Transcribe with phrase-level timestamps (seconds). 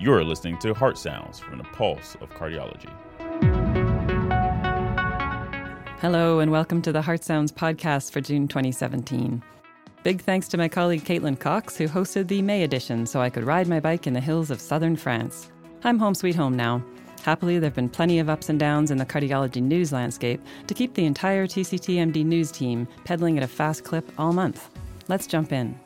[0.00, 2.88] You're listening to Heart Sounds from the Pulse of Cardiology.
[6.00, 9.42] Hello, and welcome to the Heart Sounds podcast for June 2017.
[10.02, 13.44] Big thanks to my colleague Caitlin Cox, who hosted the May edition so I could
[13.44, 15.50] ride my bike in the hills of southern France.
[15.84, 16.82] I'm home sweet home now.
[17.22, 20.72] Happily, there have been plenty of ups and downs in the cardiology news landscape to
[20.72, 24.70] keep the entire TCTMD news team pedaling at a fast clip all month.
[25.08, 25.78] Let's jump in.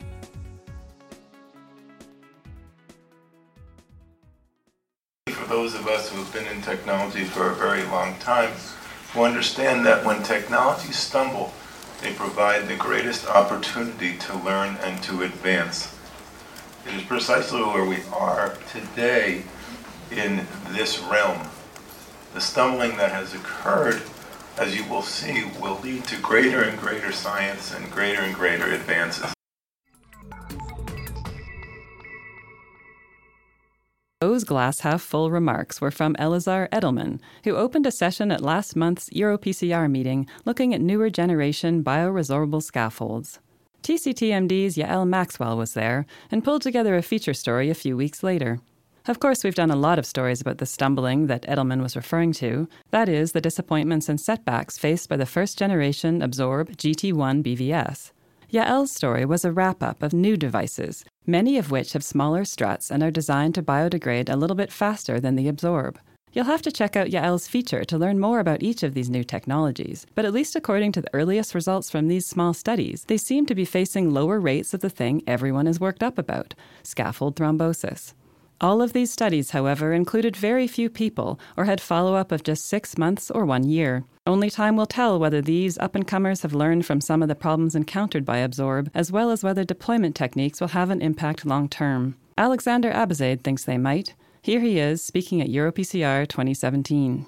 [5.45, 8.51] For those of us who have been in technology for a very long time,
[9.13, 11.53] who understand that when technologies stumble,
[12.01, 15.95] they provide the greatest opportunity to learn and to advance.
[16.87, 19.43] It is precisely where we are today
[20.11, 21.47] in this realm.
[22.33, 24.01] The stumbling that has occurred,
[24.57, 28.73] as you will see, will lead to greater and greater science and greater and greater
[28.73, 29.34] advances.
[34.25, 38.75] Those glass half full remarks were from Elazar Edelman, who opened a session at last
[38.75, 43.39] month's EuroPCR meeting looking at newer generation bioresorbable scaffolds.
[43.83, 48.61] TCTMD's Yael Maxwell was there and pulled together a feature story a few weeks later.
[49.07, 52.33] Of course, we've done a lot of stories about the stumbling that Edelman was referring
[52.45, 58.13] to that is, the disappointments and setbacks faced by the first generation Absorb GT1 BVS.
[58.51, 62.91] Yael's story was a wrap up of new devices, many of which have smaller struts
[62.91, 65.99] and are designed to biodegrade a little bit faster than the Absorb.
[66.33, 69.23] You'll have to check out Yael's feature to learn more about each of these new
[69.23, 73.47] technologies, but at least according to the earliest results from these small studies, they seem
[73.47, 78.15] to be facing lower rates of the thing everyone is worked up about scaffold thrombosis.
[78.61, 82.67] All of these studies, however, included very few people or had follow up of just
[82.67, 84.05] six months or one year.
[84.27, 87.35] Only time will tell whether these up and comers have learned from some of the
[87.35, 91.69] problems encountered by Absorb, as well as whether deployment techniques will have an impact long
[91.69, 92.17] term.
[92.39, 94.15] Alexander Abizaid thinks they might.
[94.41, 97.27] Here he is speaking at EuroPCR 2017.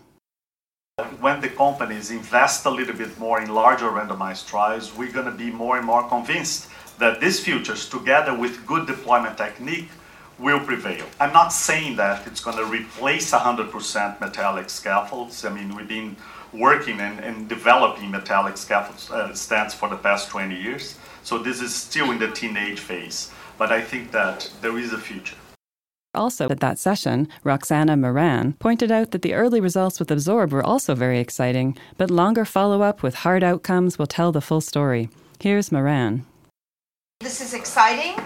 [1.20, 5.32] When the companies invest a little bit more in larger randomized trials, we're going to
[5.32, 9.90] be more and more convinced that these futures, together with good deployment technique,
[10.38, 11.06] will prevail.
[11.18, 15.44] I'm not saying that it's going to replace 100% metallic scaffolds.
[15.44, 16.16] I mean, we've been
[16.52, 20.98] working and, and developing metallic scaffold uh, stents for the past 20 years.
[21.22, 23.30] So this is still in the teenage phase.
[23.58, 25.36] But I think that there is a future.
[26.14, 30.64] Also, at that session, Roxana Mehran pointed out that the early results with Absorb were
[30.64, 35.10] also very exciting, but longer follow up with hard outcomes will tell the full story.
[35.40, 36.22] Here's Mehran.
[37.20, 38.22] This is exciting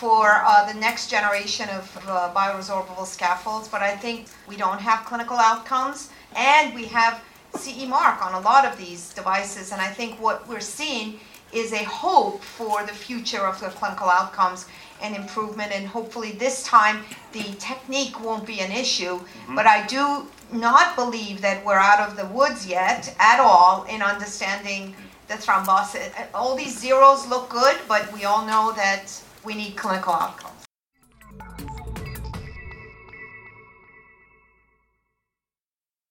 [0.00, 5.04] for uh, the next generation of uh, bioresorbable scaffolds, but I think we don't have
[5.04, 7.22] clinical outcomes and we have
[7.54, 9.72] CE mark on a lot of these devices.
[9.72, 11.20] And I think what we're seeing
[11.52, 14.64] is a hope for the future of the clinical outcomes
[15.02, 15.70] and improvement.
[15.70, 19.18] And hopefully, this time the technique won't be an issue.
[19.18, 19.54] Mm-hmm.
[19.54, 24.00] But I do not believe that we're out of the woods yet at all in
[24.00, 24.94] understanding
[25.28, 26.10] the thrombosis.
[26.32, 29.12] All these zeros look good, but we all know that
[29.44, 30.60] we need clinical outcomes.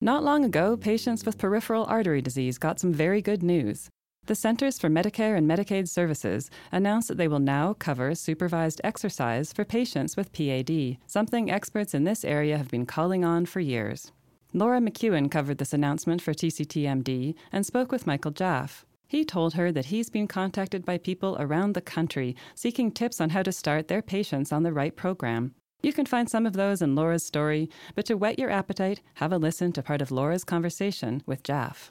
[0.01, 3.89] Not long ago, patients with peripheral artery disease got some very good news.
[4.27, 9.51] The Centers for Medicare and Medicaid Services announced that they will now cover supervised exercise
[9.51, 14.11] for patients with PAD, something experts in this area have been calling on for years.
[14.53, 18.85] Laura McEwen covered this announcement for TCTMD and spoke with Michael Jaff.
[19.09, 23.31] He told her that he's been contacted by people around the country seeking tips on
[23.31, 25.55] how to start their patients on the right program.
[25.81, 29.33] You can find some of those in Laura's story, but to whet your appetite, have
[29.33, 31.89] a listen to part of Laura's conversation with Jaff.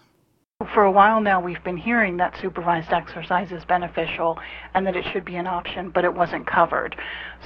[0.73, 4.39] For a while now, we've been hearing that supervised exercise is beneficial
[4.75, 6.95] and that it should be an option, but it wasn't covered.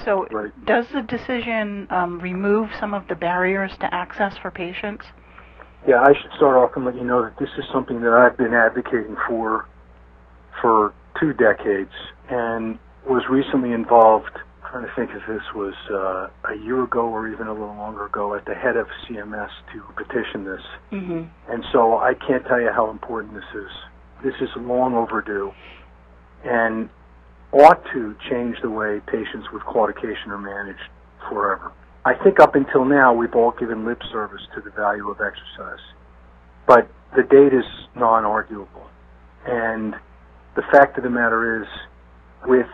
[0.05, 0.65] So, right.
[0.67, 5.05] does the decision um, remove some of the barriers to access for patients?
[5.87, 8.37] Yeah, I should start off and let you know that this is something that I've
[8.37, 9.67] been advocating for
[10.61, 11.91] for two decades
[12.29, 14.31] and was recently involved.
[14.71, 18.05] Trying to think if this was uh, a year ago or even a little longer
[18.05, 20.61] ago at the head of CMS to petition this.
[20.91, 21.51] Mm-hmm.
[21.51, 23.69] And so I can't tell you how important this is.
[24.23, 25.51] This is long overdue
[26.43, 26.89] and
[27.51, 30.89] ought to change the way patients with claudication are managed
[31.29, 31.71] forever.
[32.05, 35.79] I think up until now we've all given lip service to the value of exercise,
[36.67, 38.89] but the data is non-arguable,
[39.45, 39.95] and
[40.55, 41.67] the fact of the matter is,
[42.45, 42.67] with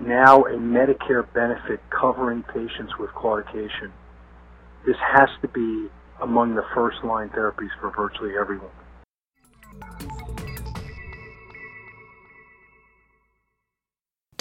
[0.00, 3.90] now a Medicare benefit covering patients with claudication,
[4.86, 5.88] this has to be
[6.22, 8.70] among the first line therapies for virtually everyone.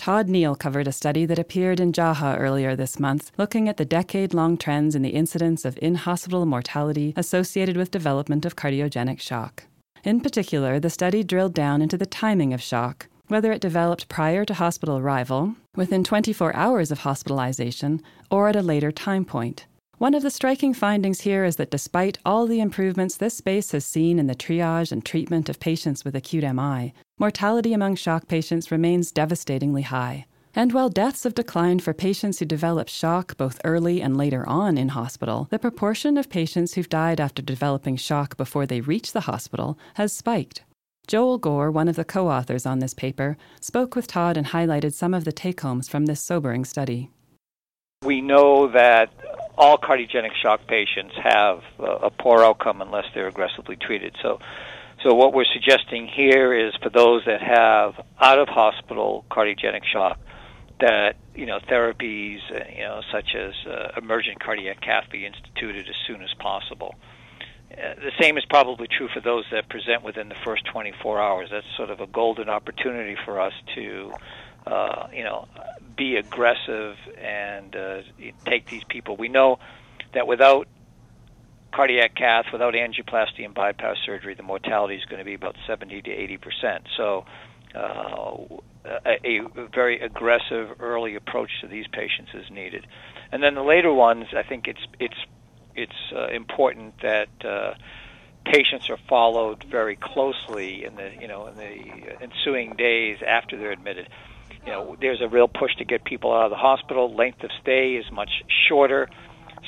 [0.06, 3.86] Todd Neale covered a study that appeared in JAHA earlier this month, looking at the
[3.86, 9.20] decade long trends in the incidence of in hospital mortality associated with development of cardiogenic
[9.20, 9.64] shock.
[10.04, 14.46] In particular, the study drilled down into the timing of shock, whether it developed prior
[14.46, 18.00] to hospital arrival, within 24 hours of hospitalization,
[18.30, 19.66] or at a later time point.
[19.98, 23.86] One of the striking findings here is that despite all the improvements this space has
[23.86, 28.72] seen in the triage and treatment of patients with acute MI, mortality among shock patients
[28.72, 30.26] remains devastatingly high.
[30.54, 34.78] And while deaths have declined for patients who develop shock both early and later on
[34.78, 39.22] in hospital, the proportion of patients who've died after developing shock before they reach the
[39.22, 40.64] hospital has spiked.
[41.08, 44.92] Joel Gore, one of the co authors on this paper, spoke with Todd and highlighted
[44.92, 47.12] some of the take homes from this sobering study.
[48.04, 49.10] We know that
[49.58, 54.16] all cardiogenic shock patients have a poor outcome unless they're aggressively treated.
[54.22, 54.40] So,
[55.04, 60.20] so what we're suggesting here is for those that have out of hospital cardiogenic shock,
[60.80, 65.88] that you know therapies, uh, you know such as uh, emergent cardiac cath be instituted
[65.88, 66.96] as soon as possible.
[67.72, 71.50] Uh, the same is probably true for those that present within the first 24 hours.
[71.52, 74.14] That's sort of a golden opportunity for us to,
[74.68, 75.48] uh, you know,
[75.96, 78.02] be aggressive and uh,
[78.46, 79.18] take these people.
[79.18, 79.60] We know
[80.14, 80.68] that without
[81.74, 86.02] cardiac cath, without angioplasty and bypass surgery, the mortality is going to be about 70
[86.04, 86.88] to 80 percent.
[86.96, 87.26] So,
[87.74, 88.38] uh,
[89.06, 92.88] a, a very aggressive early approach to these patients is needed.
[93.32, 95.18] And then the later ones, I think it's it's
[95.76, 97.74] it's uh, important that uh,
[98.46, 103.72] patients are followed very closely in the you know in the ensuing days after they're
[103.72, 104.08] admitted
[104.66, 107.14] you know, there's a real push to get people out of the hospital.
[107.14, 109.10] Length of stay is much shorter,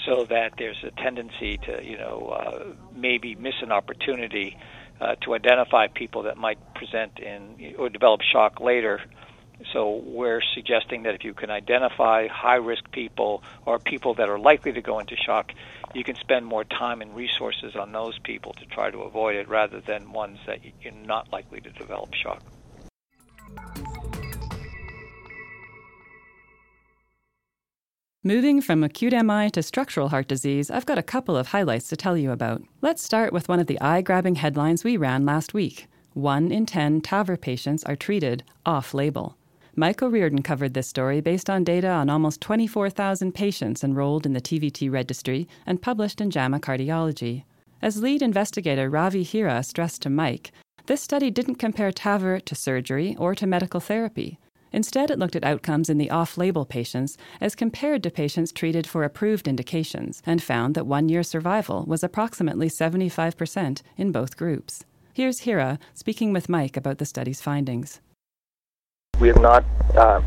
[0.06, 4.58] so that there's a tendency to, you know, uh, maybe miss an opportunity
[5.00, 9.02] uh, to identify people that might present in or develop shock later.
[9.74, 14.72] So we're suggesting that if you can identify high-risk people or people that are likely
[14.74, 15.52] to go into shock,
[15.96, 19.50] you can spend more time and resources on those people to try to avoid it
[19.50, 22.44] rather than ones that you're not likely to develop shock.
[28.28, 31.96] Moving from acute MI to structural heart disease, I've got a couple of highlights to
[31.96, 32.62] tell you about.
[32.82, 35.88] Let's start with one of the eye grabbing headlines we ran last week.
[36.14, 39.38] One in 10 TAVR patients are treated off label.
[39.78, 44.42] Michael O'Riordan covered this story based on data on almost 24,000 patients enrolled in the
[44.42, 47.46] TVT registry and published in JAMA Cardiology.
[47.82, 50.52] As lead investigator Ravi Hira stressed to Mike,
[50.88, 54.38] this study didn't compare TAVR to surgery or to medical therapy.
[54.72, 58.88] Instead, it looked at outcomes in the off label patients as compared to patients treated
[58.88, 64.84] for approved indications and found that one year survival was approximately 75% in both groups.
[65.14, 68.02] Here's Hira speaking with Mike about the study's findings.
[69.20, 69.66] We have not
[69.96, 70.22] uh,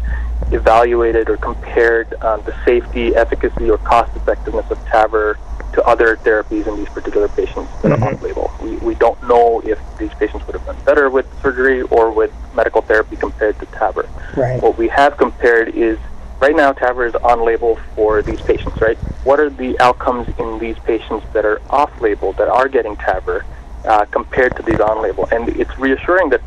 [0.50, 5.36] evaluated or compared uh, the safety, efficacy, or cost effectiveness of TAVR
[5.72, 8.02] to other therapies in these particular patients that mm-hmm.
[8.02, 8.52] are off label.
[8.62, 12.32] We, we don't know if these patients would have done better with surgery or with
[12.54, 14.36] medical therapy compared to TAVR.
[14.36, 14.62] Right.
[14.62, 15.98] What we have compared is
[16.40, 18.96] right now TAVR is on label for these patients, right?
[19.24, 23.44] What are the outcomes in these patients that are off label that are getting TAVR
[23.84, 25.28] uh, compared to these on label?
[25.30, 26.42] And it's reassuring that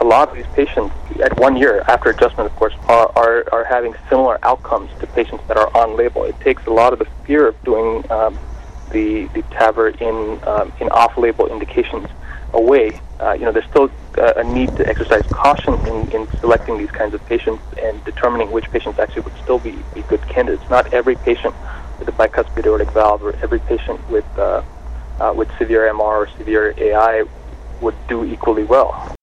[0.00, 3.64] a lot of these patients at one year after adjustment, of course, are, are, are
[3.64, 6.24] having similar outcomes to patients that are on label.
[6.24, 8.38] It takes a lot of the fear of doing um,
[8.90, 12.08] the, the TAVR in, um, in off-label indications
[12.52, 13.00] away.
[13.20, 16.90] Uh, you know, there's still uh, a need to exercise caution in, in selecting these
[16.90, 20.68] kinds of patients and determining which patients actually would still be, be good candidates.
[20.70, 21.54] Not every patient
[21.98, 24.62] with a bicuspid aortic valve or every patient with, uh,
[25.20, 27.24] uh with severe MR or severe AI
[27.80, 29.15] would do equally well.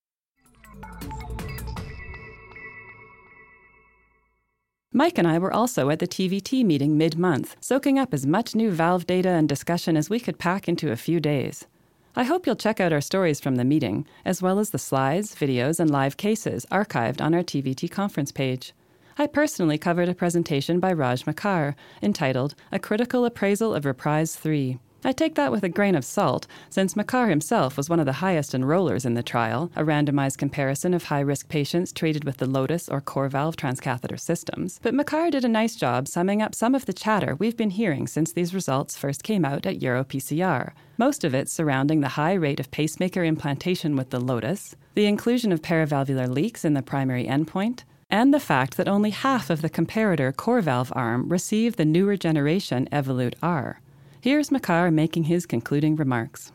[4.96, 8.54] Mike and I were also at the TVT meeting mid month, soaking up as much
[8.54, 11.66] new valve data and discussion as we could pack into a few days.
[12.14, 15.34] I hope you'll check out our stories from the meeting, as well as the slides,
[15.34, 18.72] videos, and live cases archived on our TVT conference page.
[19.18, 24.78] I personally covered a presentation by Raj Makkar entitled A Critical Appraisal of Reprise 3.
[25.06, 28.24] I take that with a grain of salt, since Makkar himself was one of the
[28.24, 32.46] highest enrollers in the trial, a randomized comparison of high risk patients treated with the
[32.46, 34.80] Lotus or CoreValve transcatheter systems.
[34.82, 38.06] But Makkar did a nice job summing up some of the chatter we've been hearing
[38.06, 40.72] since these results first came out at EuroPCR.
[40.96, 45.52] Most of it surrounding the high rate of pacemaker implantation with the Lotus, the inclusion
[45.52, 49.68] of paravalvular leaks in the primary endpoint, and the fact that only half of the
[49.68, 53.80] comparator CoreValve arm received the newer generation Evolut R.
[54.24, 56.50] Here's Makkar making his concluding remarks.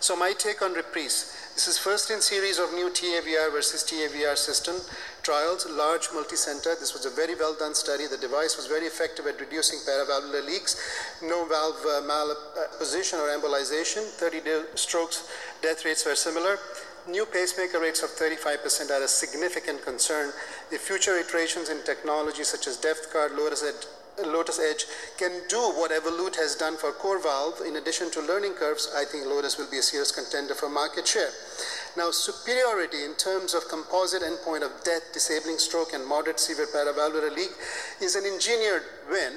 [0.00, 1.30] So my take on Reprise.
[1.54, 4.74] This is first in series of new TAVR versus TAVR system.
[5.22, 6.74] trials, large multi-center.
[6.74, 8.08] This was a very well done study.
[8.08, 10.74] The device was very effective at reducing paravalvular leaks,
[11.22, 14.02] no valve uh, malposition or embolization.
[14.18, 15.30] 30-day strokes
[15.62, 16.58] death rates were similar.
[17.08, 20.32] New pacemaker rates of 35% are a significant concern.
[20.72, 23.86] If future iterations in technology such as DepthGuard, Lotus Edge,
[24.22, 24.86] Lotus Edge
[25.18, 29.26] can do what Evolut has done for CoreValve, in addition to learning curves, I think
[29.26, 31.30] Lotus will be a serious contender for market share.
[31.96, 37.34] Now, superiority in terms of composite endpoint of death, disabling stroke, and moderate severe paravalvular
[37.34, 37.50] leak
[38.00, 39.32] is an engineered win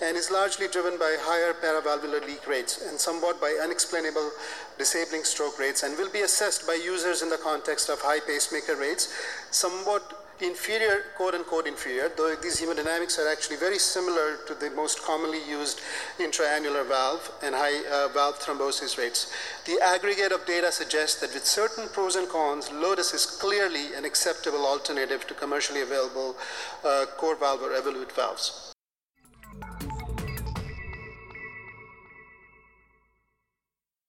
[0.00, 4.30] and is largely driven by higher paravalvular leak rates and somewhat by unexplainable
[4.78, 8.76] disabling stroke rates and will be assessed by users in the context of high pacemaker
[8.76, 9.12] rates,
[9.50, 15.02] somewhat inferior, quote unquote inferior, though these hemodynamics are actually very similar to the most
[15.02, 15.80] commonly used
[16.18, 19.32] intraannular valve and high uh, valve thrombosis rates.
[19.66, 24.04] The aggregate of data suggests that with certain pros and cons, Lotus is clearly an
[24.04, 26.36] acceptable alternative to commercially available
[26.84, 28.74] uh, CoreValve or Evolut valves.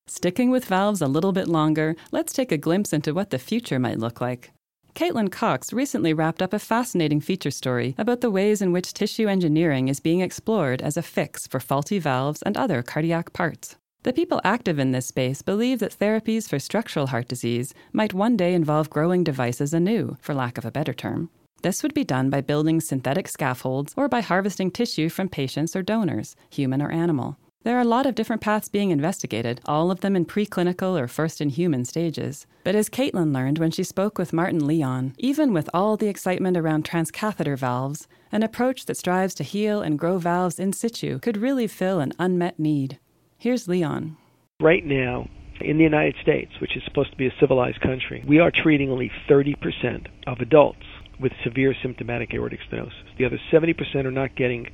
[0.07, 3.79] Sticking with valves a little bit longer, let's take a glimpse into what the future
[3.79, 4.51] might look like.
[4.95, 9.27] Caitlin Cox recently wrapped up a fascinating feature story about the ways in which tissue
[9.27, 13.75] engineering is being explored as a fix for faulty valves and other cardiac parts.
[14.03, 18.37] The people active in this space believe that therapies for structural heart disease might one
[18.37, 21.29] day involve growing devices anew, for lack of a better term.
[21.61, 25.83] This would be done by building synthetic scaffolds or by harvesting tissue from patients or
[25.83, 27.37] donors, human or animal.
[27.63, 31.09] There are a lot of different paths being investigated, all of them in preclinical or
[31.09, 32.47] first in human stages.
[32.63, 36.55] But as Caitlin learned when she spoke with Martin Leon, even with all the excitement
[36.55, 41.35] around transcatheter valves, an approach that strives to heal and grow valves in situ could
[41.35, 42.97] really fill an unmet need.
[43.37, 44.15] Here's Leon.
[44.61, 45.27] Right now,
[45.59, 48.89] in the United States, which is supposed to be a civilized country, we are treating
[48.89, 50.85] only 30% of adults
[51.19, 53.17] with severe symptomatic aortic stenosis.
[53.17, 54.71] The other 70% are not getting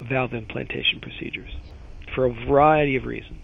[0.00, 1.52] valve implantation procedures
[2.14, 3.40] for a variety of reasons.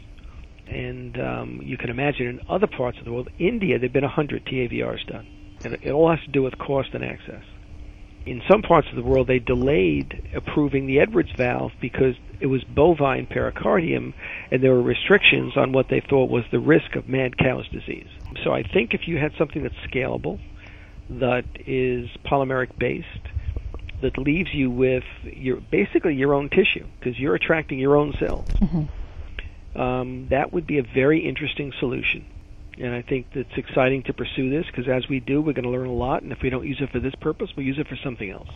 [0.66, 4.02] And um, you can imagine in other parts of the world, India, there have been
[4.02, 5.26] 100 TAVRs done.
[5.64, 7.42] And it all has to do with cost and access.
[8.26, 12.62] In some parts of the world, they delayed approving the Edwards valve because it was
[12.64, 14.12] bovine pericardium,
[14.50, 18.06] and there were restrictions on what they thought was the risk of mad cow's disease.
[18.44, 20.38] So I think if you had something that's scalable,
[21.08, 23.06] that is polymeric based,
[24.00, 28.46] that leaves you with your basically your own tissue because you're attracting your own cells.
[28.48, 29.80] Mm-hmm.
[29.80, 32.24] Um, that would be a very interesting solution,
[32.78, 35.70] and I think it's exciting to pursue this because as we do, we're going to
[35.70, 36.22] learn a lot.
[36.22, 38.50] And if we don't use it for this purpose, we'll use it for something else.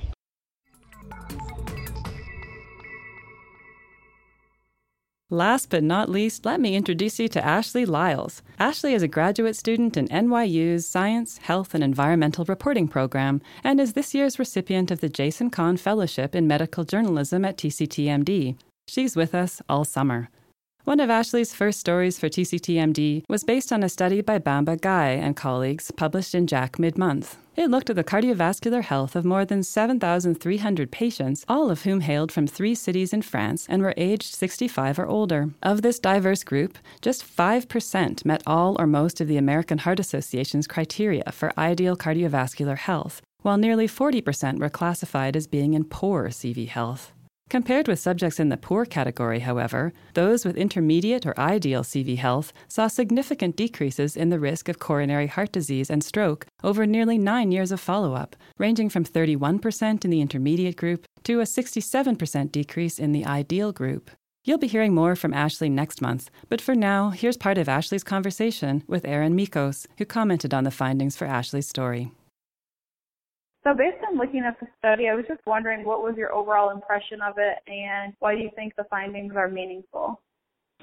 [5.32, 8.42] Last but not least, let me introduce you to Ashley Lyles.
[8.58, 13.94] Ashley is a graduate student in NYU's Science, Health, and Environmental Reporting program and is
[13.94, 18.58] this year's recipient of the Jason Kahn Fellowship in Medical Journalism at TCTMD.
[18.86, 20.28] She's with us all summer.
[20.84, 25.16] One of Ashley's first stories for TCTMD was based on a study by Bamba Gaye
[25.16, 27.38] and colleagues published in JACC mid month.
[27.54, 32.32] It looked at the cardiovascular health of more than 7,300 patients, all of whom hailed
[32.32, 35.50] from three cities in France and were aged 65 or older.
[35.62, 40.66] Of this diverse group, just 5% met all or most of the American Heart Association's
[40.66, 46.66] criteria for ideal cardiovascular health, while nearly 40% were classified as being in poor CV
[46.66, 47.12] health.
[47.52, 52.50] Compared with subjects in the poor category, however, those with intermediate or ideal CV health
[52.66, 57.52] saw significant decreases in the risk of coronary heart disease and stroke over nearly nine
[57.52, 62.98] years of follow up, ranging from 31% in the intermediate group to a 67% decrease
[62.98, 64.10] in the ideal group.
[64.46, 68.02] You'll be hearing more from Ashley next month, but for now, here's part of Ashley's
[68.02, 72.12] conversation with Erin Michos, who commented on the findings for Ashley's story.
[73.64, 76.70] So based on looking at the study, I was just wondering what was your overall
[76.70, 80.20] impression of it and why do you think the findings are meaningful?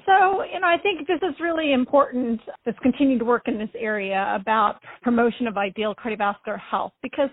[0.06, 3.68] So, you know, I think this is really important this continue to work in this
[3.78, 7.28] area about promotion of ideal cardiovascular health because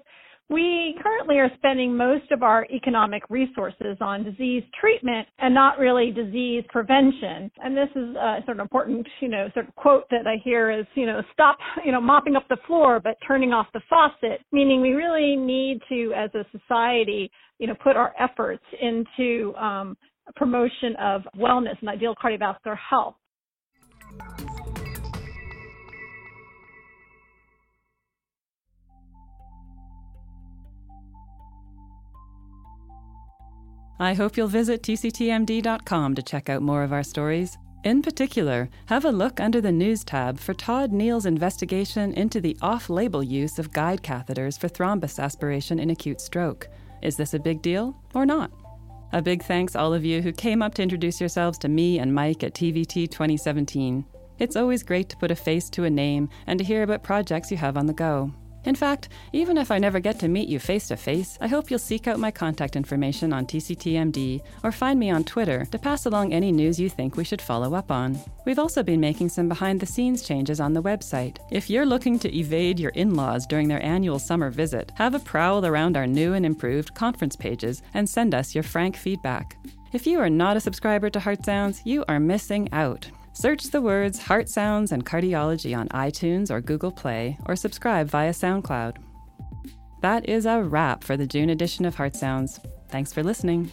[0.50, 6.12] we currently are spending most of our economic resources on disease treatment and not really
[6.12, 7.51] disease prevention.
[7.62, 10.72] And this is a sort of important, you know, sort of quote that I hear
[10.72, 14.42] is, you know, stop, you know, mopping up the floor, but turning off the faucet,
[14.54, 19.98] meaning we really need to, as a society, you know, put our efforts into um,
[20.36, 23.16] promotion of wellness and ideal cardiovascular health.
[34.00, 37.58] I hope you'll visit tctmd.com to check out more of our stories.
[37.84, 42.58] In particular, have a look under the News tab for Todd Neale's investigation into the
[42.62, 46.68] off label use of guide catheters for thrombus aspiration in acute stroke.
[47.01, 48.51] Is this a big deal or not?
[49.13, 52.13] A big thanks, all of you who came up to introduce yourselves to me and
[52.13, 54.06] Mike at TVT 2017.
[54.38, 57.50] It's always great to put a face to a name and to hear about projects
[57.50, 58.34] you have on the go.
[58.67, 61.71] In fact, even if I never get to meet you face to face, I hope
[61.71, 66.05] you'll seek out my contact information on TCTMD or find me on Twitter to pass
[66.05, 68.19] along any news you think we should follow up on.
[68.45, 71.38] We've also been making some behind the scenes changes on the website.
[71.50, 75.19] If you're looking to evade your in laws during their annual summer visit, have a
[75.19, 79.55] prowl around our new and improved conference pages and send us your frank feedback.
[79.93, 83.09] If you are not a subscriber to Heart Sounds, you are missing out.
[83.39, 88.32] Search the words Heart Sounds and Cardiology on iTunes or Google Play, or subscribe via
[88.32, 88.98] SoundCloud.
[90.01, 92.60] That is a wrap for the June edition of Heart Sounds.
[92.89, 93.70] Thanks for listening.